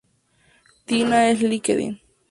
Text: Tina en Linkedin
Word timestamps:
Tina 0.87 1.29
en 1.29 1.37
Linkedin 1.49 1.99